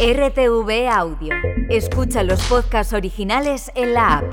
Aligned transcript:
RTV 0.00 0.88
Audio. 0.88 1.34
Escucha 1.68 2.22
los 2.22 2.40
podcasts 2.44 2.92
originales 2.92 3.68
en 3.74 3.94
la 3.94 4.18
app. 4.18 4.32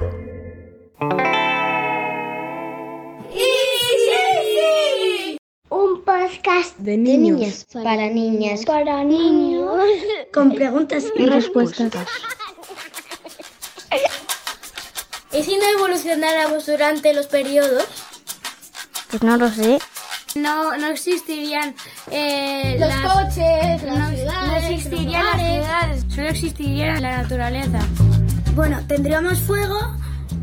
Un 5.70 6.04
podcast 6.04 6.78
de 6.78 6.98
niños, 6.98 7.66
para 7.74 8.08
niñas, 8.12 8.64
para 8.64 9.04
niños 9.04 9.82
con 10.32 10.54
preguntas 10.54 11.06
y 11.16 11.26
respuestas. 11.26 12.10
¿Y 15.34 15.42
si 15.42 15.58
no 15.58 15.66
evolucionáramos 15.80 16.68
durante 16.68 17.12
los 17.12 17.26
periodos? 17.26 17.88
Pues 19.10 19.24
no 19.24 19.36
lo 19.36 19.50
sé. 19.50 19.80
No, 20.36 20.76
no 20.78 20.88
existirían 20.88 21.74
eh, 22.12 22.76
Los 22.78 22.90
las- 22.90 23.14
coches, 23.14 23.84
no, 23.84 23.96
las 23.96 24.10
no 24.12 24.16
ciudades, 24.18 24.64
existirían 24.72 25.24
los 25.24 25.38
las 25.38 25.42
ciudades, 25.52 26.06
solo 26.14 26.28
existiría 26.28 27.00
la 27.00 27.22
naturaleza. 27.22 27.80
Bueno, 28.54 28.80
tendríamos 28.88 29.40
fuego, 29.40 29.78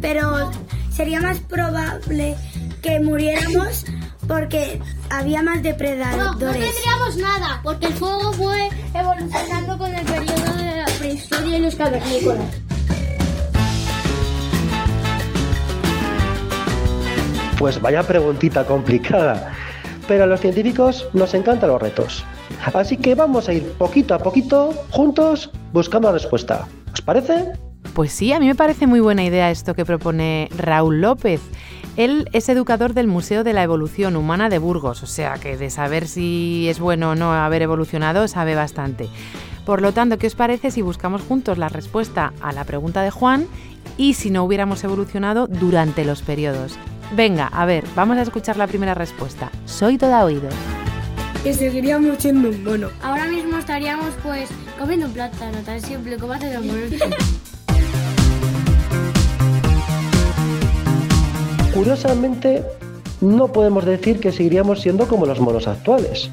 pero 0.01 0.51
sería 0.91 1.21
más 1.21 1.41
probable 1.41 2.37
que 2.83 3.01
muriéramos 3.01 3.85
porque 4.27 4.80
había 5.11 5.43
más 5.43 5.57
No, 5.57 5.63
no 5.63 5.69
depredadores. 5.69 6.41
tendríamos 6.73 7.16
nada, 7.19 7.61
porque 7.63 7.87
el 7.87 7.93
fuego 7.93 8.33
fue 8.33 8.69
evolucionando 8.95 9.77
con 9.77 9.95
el 9.95 10.05
periodo 10.07 10.55
de 10.57 10.77
la 10.77 10.87
prehistoria 10.99 11.59
y 11.59 11.61
los 11.61 11.74
cavernícolas. 11.74 12.47
Pues 17.59 17.80
vaya 17.80 18.02
preguntita 18.02 18.65
complicada. 18.65 19.52
Pero 20.12 20.25
a 20.25 20.27
los 20.27 20.43
científicos 20.43 21.09
nos 21.15 21.33
encantan 21.33 21.71
los 21.71 21.80
retos. 21.80 22.23
Así 22.75 22.98
que 22.98 23.15
vamos 23.15 23.48
a 23.48 23.55
ir 23.55 23.62
poquito 23.79 24.15
a 24.15 24.19
poquito, 24.19 24.75
juntos, 24.91 25.51
buscando 25.73 26.09
la 26.09 26.12
respuesta. 26.12 26.69
¿Os 26.93 27.01
parece? 27.01 27.52
Pues 27.95 28.12
sí, 28.12 28.30
a 28.35 28.38
mí 28.38 28.47
me 28.47 28.55
parece 28.55 28.87
muy 28.87 29.01
buena 29.01 29.24
idea 29.24 29.51
esto 29.51 29.73
que 29.73 29.87
propone 29.87 30.51
Raúl 30.55 31.01
López. 31.01 31.40
Él 31.96 32.29
es 32.35 32.51
educador 32.51 32.93
del 32.93 33.07
Museo 33.07 33.43
de 33.43 33.55
la 33.55 33.63
Evolución 33.63 34.16
Humana 34.16 34.51
de 34.51 34.59
Burgos, 34.59 35.02
o 35.02 35.07
sea 35.07 35.38
que 35.38 35.57
de 35.57 35.71
saber 35.71 36.07
si 36.07 36.66
es 36.68 36.79
bueno 36.79 37.13
o 37.13 37.15
no 37.15 37.33
haber 37.33 37.63
evolucionado 37.63 38.29
sabe 38.29 38.55
bastante. 38.55 39.09
Por 39.65 39.80
lo 39.80 39.93
tanto, 39.93 40.18
¿qué 40.18 40.27
os 40.27 40.35
parece 40.35 40.71
si 40.71 40.83
buscamos 40.83 41.23
juntos 41.23 41.57
la 41.57 41.71
respuesta 41.71 42.35
a 42.43 42.52
la 42.52 42.65
pregunta 42.65 43.01
de 43.01 43.10
Juan 43.10 43.46
y 43.96 44.13
si 44.13 44.30
no 44.30 44.45
hubiéramos 44.45 44.85
evolucionado 44.85 45.46
durante 45.46 46.05
los 46.05 46.21
periodos? 46.21 46.77
Venga, 47.15 47.49
a 47.49 47.66
ver, 47.66 47.85
vamos 47.95 48.16
a 48.16 48.23
escuchar 48.23 48.57
la 48.57 48.66
primera 48.66 48.95
respuesta. 48.95 49.51
Soy 49.66 49.99
toda 49.99 50.24
oídos. 50.24 50.55
Que 51.43 51.52
seguiríamos 51.52 52.16
siendo 52.18 52.49
un 52.49 52.65
mono. 52.65 52.88
Ahora 53.02 53.27
mismo 53.27 53.59
estaríamos 53.59 54.15
pues 54.23 54.49
comiendo 54.79 55.07
un 55.07 55.13
plátano 55.13 55.59
tan 55.59 55.79
simple 55.83 56.16
como 56.16 56.33
hace 56.33 56.55
los 56.55 56.65
monos. 56.65 56.90
Curiosamente, 61.74 62.65
no 63.21 63.49
podemos 63.49 63.85
decir 63.85 64.19
que 64.19 64.33
seguiríamos 64.33 64.81
siendo 64.81 65.06
como 65.06 65.27
los 65.27 65.38
monos 65.38 65.69
actuales, 65.69 66.31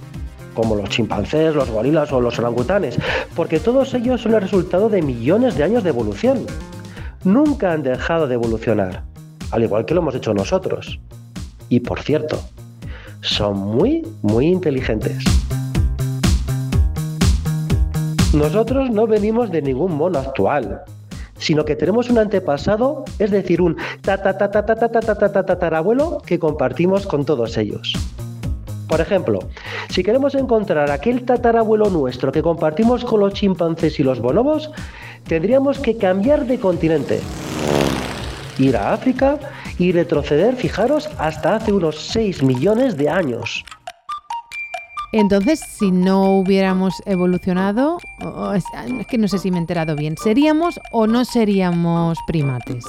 como 0.54 0.76
los 0.76 0.88
chimpancés, 0.88 1.56
los 1.56 1.70
gorilas 1.70 2.14
o 2.14 2.22
los 2.22 2.40
orangutanes, 2.40 2.98
porque 3.36 3.60
todos 3.60 3.94
ellos 3.94 4.22
son 4.22 4.34
el 4.34 4.42
resultado 4.42 4.88
de 4.88 5.02
millones 5.02 5.56
de 5.56 5.64
años 5.66 5.84
de 5.84 5.90
evolución. 5.90 6.46
Nunca 7.26 7.74
han 7.74 7.84
dejado 7.84 8.28
de 8.28 8.36
evolucionar, 8.36 9.04
al 9.52 9.64
igual 9.64 9.86
que 9.86 9.94
lo 9.94 10.02
hemos 10.02 10.16
hecho 10.16 10.34
nosotros. 10.34 11.00
Y 11.70 11.82
por 11.82 12.02
cierto, 12.02 12.40
son 13.22 13.58
muy, 13.58 14.06
muy 14.22 14.48
inteligentes. 14.48 15.24
Nosotros 18.34 18.92
no 18.92 19.08
venimos 19.08 19.52
de 19.52 19.62
ningún 19.62 19.96
mono 19.96 20.20
actual, 20.20 20.82
sino 21.38 21.66
que 21.66 21.76
tenemos 21.76 22.10
un 22.10 22.20
antepasado, 22.20 23.04
es 23.18 23.32
decir, 23.32 23.62
un 23.62 23.78
tatarabuelo 24.02 26.22
que 26.26 26.38
compartimos 26.38 27.08
con 27.08 27.26
todos 27.26 27.58
ellos. 27.58 27.94
Por 28.88 29.02
ejemplo, 29.02 29.40
si 29.90 30.04
queremos 30.04 30.36
encontrar 30.36 30.92
aquel 30.92 31.24
tatarabuelo 31.24 31.90
nuestro 31.90 32.32
que 32.32 32.42
compartimos 32.42 33.06
con 33.06 33.20
los 33.20 33.34
chimpancés 33.34 34.00
y 34.00 34.04
los 34.04 34.20
bonobos, 34.20 34.72
tendríamos 35.28 35.80
que 35.80 35.98
cambiar 35.98 36.46
de 36.46 36.60
continente 36.60 37.20
ir 38.60 38.78
a 38.78 38.94
África 38.94 39.40
y 39.78 39.92
retroceder, 39.92 40.56
fijaros, 40.56 41.10
hasta 41.18 41.56
hace 41.56 41.72
unos 41.72 41.98
6 42.00 42.44
millones 42.44 42.98
de 42.98 43.10
años. 43.10 43.64
Entonces, 45.12 45.60
si 45.60 45.92
no 45.92 46.38
hubiéramos 46.38 47.02
evolucionado, 47.08 47.98
es 48.54 48.64
es 49.00 49.08
que 49.08 49.18
no 49.18 49.28
sé 49.28 49.40
si 49.40 49.50
me 49.50 49.58
he 49.58 49.62
enterado 49.62 49.96
bien, 49.96 50.16
¿seríamos 50.22 50.80
o 50.92 51.08
no 51.08 51.26
seríamos 51.26 52.18
primates? 52.28 52.86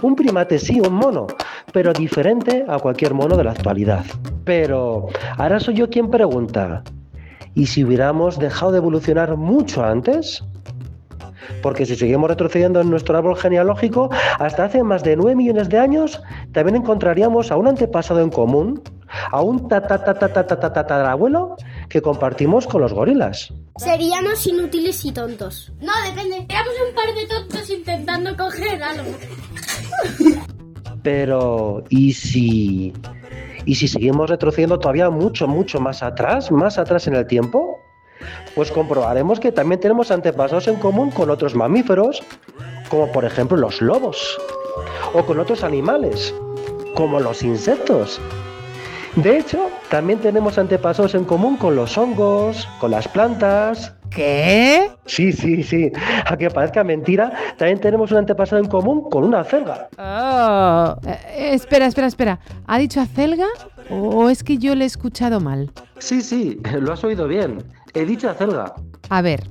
Un 0.00 0.16
primate 0.16 0.58
sí, 0.58 0.80
un 0.80 0.94
mono, 0.94 1.26
pero 1.72 1.92
diferente 1.92 2.64
a 2.68 2.78
cualquier 2.78 3.12
mono 3.12 3.36
de 3.36 3.44
la 3.44 3.50
actualidad. 3.50 4.04
Pero 4.44 5.08
ahora 5.36 5.60
soy 5.60 5.74
yo 5.74 5.90
quien 5.90 6.10
pregunta, 6.10 6.82
¿y 7.54 7.66
si 7.66 7.84
hubiéramos 7.84 8.38
dejado 8.38 8.72
de 8.72 8.78
evolucionar 8.78 9.36
mucho 9.36 9.84
antes? 9.84 10.42
Porque 11.62 11.86
si 11.86 11.96
seguimos 11.96 12.30
retrocediendo 12.30 12.80
en 12.80 12.90
nuestro 12.90 13.16
árbol 13.16 13.36
genealógico, 13.36 14.10
hasta 14.38 14.64
hace 14.64 14.82
más 14.82 15.02
de 15.02 15.16
9 15.16 15.36
millones 15.36 15.68
de 15.68 15.78
años, 15.78 16.22
también 16.52 16.76
encontraríamos 16.76 17.50
a 17.50 17.56
un 17.56 17.68
antepasado 17.68 18.20
en 18.20 18.30
común, 18.30 18.82
a 19.30 19.40
un 19.40 19.68
tatarabuelo 19.68 21.56
que 21.88 22.02
compartimos 22.02 22.66
con 22.66 22.82
los 22.82 22.92
gorilas. 22.92 23.52
Seríamos 23.76 24.46
inútiles 24.46 25.04
y 25.04 25.12
tontos. 25.12 25.72
No, 25.80 25.92
depende. 26.08 26.46
Éramos 26.48 26.74
un 26.88 26.94
par 26.94 27.14
de 27.14 27.26
tontos 27.26 27.70
intentando 27.70 28.36
coger 28.36 28.82
algo. 28.82 29.12
Pero, 31.02 31.84
¿y 31.88 32.12
si, 32.12 32.92
¿y 33.64 33.74
si 33.74 33.86
seguimos 33.86 34.28
retrocediendo 34.28 34.78
todavía 34.78 35.10
mucho, 35.10 35.46
mucho 35.46 35.78
más 35.78 36.02
atrás, 36.02 36.50
más 36.50 36.78
atrás 36.78 37.06
en 37.06 37.14
el 37.14 37.26
tiempo? 37.26 37.78
Pues 38.54 38.70
comprobaremos 38.70 39.40
que 39.40 39.52
también 39.52 39.80
tenemos 39.80 40.10
antepasados 40.10 40.68
en 40.68 40.76
común 40.76 41.10
con 41.10 41.30
otros 41.30 41.54
mamíferos, 41.54 42.22
como 42.88 43.10
por 43.12 43.24
ejemplo 43.24 43.56
los 43.56 43.80
lobos, 43.80 44.38
o 45.12 45.24
con 45.24 45.38
otros 45.38 45.64
animales, 45.64 46.34
como 46.94 47.20
los 47.20 47.42
insectos. 47.42 48.20
De 49.16 49.38
hecho, 49.38 49.70
también 49.90 50.18
tenemos 50.18 50.58
antepasados 50.58 51.14
en 51.14 51.24
común 51.24 51.56
con 51.56 51.74
los 51.74 51.96
hongos, 51.96 52.68
con 52.80 52.90
las 52.90 53.08
plantas, 53.08 53.96
¿Qué? 54.10 54.90
Sí, 55.04 55.32
sí, 55.32 55.62
sí. 55.62 55.92
Aunque 56.26 56.50
parezca 56.50 56.84
mentira, 56.84 57.32
también 57.58 57.80
tenemos 57.80 58.10
un 58.12 58.18
antepasado 58.18 58.62
en 58.62 58.68
común 58.68 59.10
con 59.10 59.24
una 59.24 59.44
celga. 59.44 59.88
Oh, 59.98 60.96
eh, 61.06 61.50
espera, 61.52 61.86
espera, 61.86 62.06
espera. 62.06 62.40
¿Ha 62.66 62.78
dicho 62.78 63.00
acelga 63.00 63.46
o 63.90 64.28
es 64.30 64.42
que 64.42 64.58
yo 64.58 64.74
le 64.74 64.84
he 64.84 64.86
escuchado 64.86 65.40
mal? 65.40 65.70
Sí, 65.98 66.22
sí, 66.22 66.58
lo 66.80 66.92
has 66.92 67.04
oído 67.04 67.28
bien. 67.28 67.62
He 67.96 68.04
dicho 68.04 68.28
acelga. 68.28 68.74
A 69.08 69.22
ver, 69.22 69.42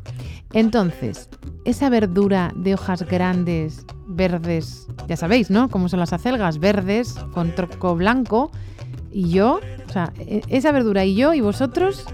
entonces, 0.54 1.30
esa 1.66 1.90
verdura 1.90 2.54
de 2.56 2.76
hojas 2.76 3.02
grandes, 3.02 3.88
verdes, 4.06 4.88
ya 5.08 5.18
sabéis, 5.18 5.50
¿no? 5.50 5.68
Cómo 5.70 5.90
son 5.90 6.00
las 6.00 6.14
acelgas, 6.14 6.60
verdes 6.60 7.16
con 7.34 7.56
troco 7.56 7.96
blanco. 7.96 8.52
Y 9.12 9.32
yo, 9.32 9.60
o 9.88 9.92
sea, 9.92 10.14
esa 10.48 10.72
verdura 10.72 11.06
y 11.06 11.16
yo 11.16 11.34
y 11.34 11.42
vosotros, 11.42 12.06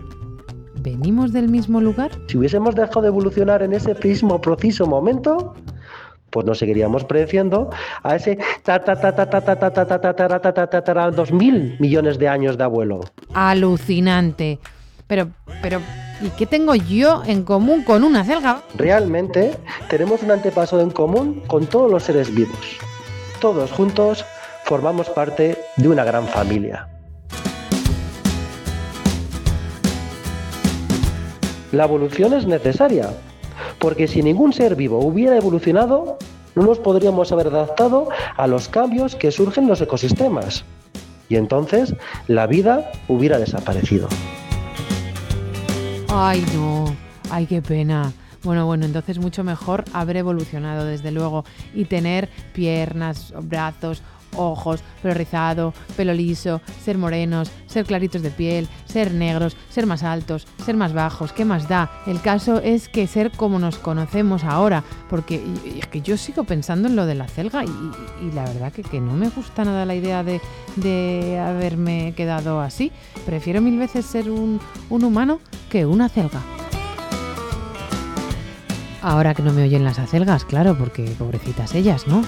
¿venimos 0.75 1.33
del 1.33 1.49
mismo 1.49 1.81
lugar? 1.81 2.11
Si 2.27 2.37
hubiésemos 2.37 2.75
dejado 2.75 3.01
de 3.01 3.07
evolucionar 3.09 3.61
en 3.61 3.73
ese 3.73 3.93
mismo 4.01 4.39
preciso 4.39 4.87
momento, 4.87 5.53
pues 6.29 6.45
nos 6.45 6.59
seguiríamos 6.59 7.03
predeciendo 7.03 7.69
a 8.03 8.15
ese 8.15 8.39
dos 11.13 11.31
mil 11.33 11.75
millones 11.81 12.17
de 12.17 12.29
años 12.29 12.57
de 12.57 12.63
abuelo. 12.63 13.01
Alucinante. 13.33 14.59
Pero, 15.07 15.27
pero, 15.61 15.81
¿y 16.21 16.29
qué 16.29 16.45
tengo 16.45 16.75
yo 16.75 17.23
en 17.25 17.43
común 17.43 17.83
con 17.83 18.03
una 18.03 18.21
acelga? 18.21 18.61
Realmente 18.75 19.57
tenemos 19.89 20.21
un 20.23 20.31
antepasado 20.31 20.81
en 20.81 20.91
común 20.91 21.41
con 21.47 21.65
todos 21.65 21.91
los 21.91 22.03
seres 22.03 22.33
vivos. 22.33 22.77
Todos 23.39 23.71
juntos 23.71 24.23
formamos 24.65 25.09
parte 25.09 25.57
de 25.77 25.87
una 25.87 26.03
gran 26.03 26.27
familia. 26.27 26.87
La 31.71 31.85
evolución 31.85 32.33
es 32.33 32.45
necesaria, 32.45 33.09
porque 33.79 34.07
si 34.07 34.21
ningún 34.21 34.53
ser 34.53 34.75
vivo 34.75 34.99
hubiera 34.99 35.37
evolucionado, 35.37 36.17
no 36.53 36.63
nos 36.63 36.79
podríamos 36.79 37.31
haber 37.31 37.47
adaptado 37.47 38.09
a 38.35 38.45
los 38.45 38.67
cambios 38.67 39.15
que 39.15 39.31
surgen 39.31 39.63
en 39.63 39.69
los 39.69 39.81
ecosistemas. 39.81 40.65
Y 41.29 41.37
entonces 41.37 41.95
la 42.27 42.45
vida 42.45 42.91
hubiera 43.07 43.39
desaparecido. 43.39 44.09
Ay, 46.13 46.45
no. 46.53 46.93
Ay, 47.29 47.45
qué 47.45 47.61
pena. 47.61 48.11
Bueno, 48.43 48.65
bueno, 48.65 48.85
entonces 48.85 49.17
mucho 49.17 49.45
mejor 49.45 49.85
haber 49.93 50.17
evolucionado, 50.17 50.83
desde 50.83 51.09
luego, 51.09 51.45
y 51.73 51.85
tener 51.85 52.27
piernas, 52.51 53.33
brazos, 53.43 54.01
ojos, 54.35 54.81
pelo 55.01 55.13
rizado, 55.13 55.73
pelo 55.95 56.13
liso, 56.13 56.61
ser 56.83 56.97
morenos, 56.97 57.51
ser 57.67 57.85
claritos 57.85 58.21
de 58.21 58.31
piel, 58.31 58.67
ser 58.85 59.13
negros, 59.13 59.55
ser 59.69 59.85
más 59.85 60.03
altos, 60.03 60.47
ser 60.65 60.75
más 60.75 60.93
bajos, 60.93 61.33
¿qué 61.33 61.45
más 61.45 61.67
da? 61.67 61.91
El 62.05 62.21
caso 62.21 62.59
es 62.61 62.89
que 62.89 63.07
ser 63.07 63.31
como 63.31 63.59
nos 63.59 63.77
conocemos 63.77 64.43
ahora, 64.43 64.83
porque 65.09 65.43
es 65.77 65.87
que 65.87 66.01
yo 66.01 66.17
sigo 66.17 66.43
pensando 66.43 66.87
en 66.87 66.95
lo 66.95 67.05
de 67.05 67.15
la 67.15 67.27
celga 67.27 67.63
y, 67.63 68.31
la 68.33 68.43
verdad 68.43 68.71
que, 68.71 69.01
no 69.01 69.13
me 69.13 69.29
gusta 69.29 69.65
nada 69.65 69.85
la 69.85 69.95
idea 69.95 70.23
de, 70.23 70.41
de, 70.75 71.39
haberme 71.39 72.13
quedado 72.15 72.61
así. 72.61 72.91
Prefiero 73.25 73.61
mil 73.61 73.77
veces 73.77 74.05
ser 74.05 74.29
un, 74.29 74.59
un 74.89 75.03
humano 75.03 75.39
que 75.69 75.85
una 75.85 76.09
celga. 76.09 76.41
Ahora 79.01 79.33
que 79.33 79.41
no 79.41 79.51
me 79.51 79.63
oyen 79.63 79.83
las 79.83 79.97
acelgas, 79.97 80.45
claro, 80.45 80.77
porque 80.77 81.03
pobrecitas 81.17 81.73
ellas, 81.73 82.07
¿no? 82.07 82.21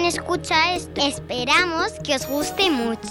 Alguien 0.00 0.18
escucha 0.18 0.74
esto, 0.74 1.02
esperamos 1.02 1.92
que 2.02 2.14
os 2.14 2.26
guste 2.26 2.70
mucho. 2.70 3.02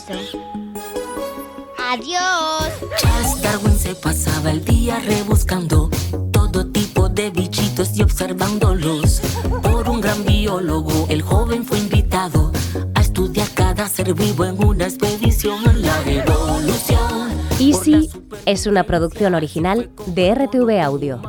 Adiós. 1.88 2.72
Charles 2.98 3.42
Darwin 3.44 3.78
se 3.78 3.94
pasaba 3.94 4.50
el 4.50 4.66
día 4.66 4.98
rebuscando 4.98 5.92
todo 6.32 6.66
tipo 6.72 7.08
de 7.08 7.30
bichitos 7.30 7.96
y 7.96 8.02
observándolos. 8.02 9.22
Por 9.62 9.88
un 9.88 10.02
gran 10.02 10.26
biólogo, 10.26 11.06
el 11.10 11.22
joven 11.22 11.64
fue 11.64 11.78
invitado 11.78 12.52
a 12.96 13.02
estudiar 13.02 13.50
cada 13.54 13.88
ser 13.88 14.16
vivo 14.16 14.46
en 14.46 14.64
una 14.64 14.86
expedición 14.86 15.64
en 15.70 15.84
la 15.84 16.02
evolución. 16.08 17.30
Easy 17.60 18.10
es 18.48 18.66
una 18.66 18.84
producción 18.84 19.36
original 19.36 19.92
de 20.08 20.34
RTV 20.34 20.82
Audio. 20.82 21.22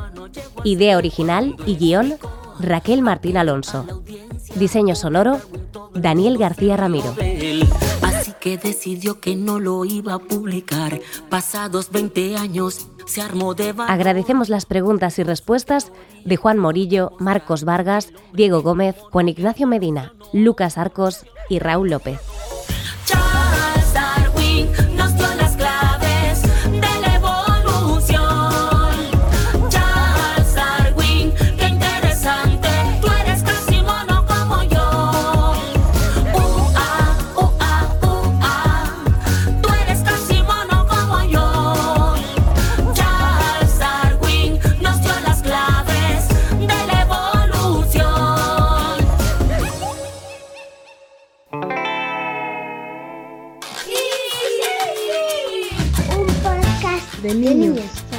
Idea 0.63 0.97
original 0.97 1.55
y 1.67 1.75
guion 1.75 2.15
Raquel 2.59 3.03
Martín 3.03 3.37
Alonso. 3.37 4.00
Diseño 4.55 4.95
sonoro, 4.95 5.39
Daniel 5.93 6.37
García 6.37 6.77
Ramiro. 6.77 7.15
Así 8.01 8.33
que 8.39 8.57
decidió 8.57 9.19
que 9.19 9.35
no 9.35 9.59
lo 9.59 9.85
iba 9.85 10.13
a 10.13 10.19
publicar. 10.19 10.99
Pasados 11.29 11.89
20 11.91 12.37
años 12.37 12.87
se 13.05 13.21
armó 13.21 13.53
de... 13.53 13.73
Agradecemos 13.87 14.49
las 14.49 14.65
preguntas 14.65 15.17
y 15.19 15.23
respuestas 15.23 15.91
de 16.25 16.37
Juan 16.37 16.57
Morillo, 16.57 17.13
Marcos 17.19 17.63
Vargas, 17.63 18.11
Diego 18.33 18.61
Gómez, 18.61 18.95
Juan 19.11 19.29
Ignacio 19.29 19.67
Medina, 19.67 20.13
Lucas 20.33 20.77
Arcos 20.77 21.25
y 21.49 21.59
Raúl 21.59 21.89
López. 21.89 22.19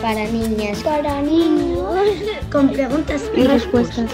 Para 0.01 0.25
niñas. 0.27 0.83
Para 0.83 1.23
niños. 1.23 1.81
Con 2.51 2.71
preguntas 2.71 3.23
y 3.37 3.45
respuestas. 3.45 4.09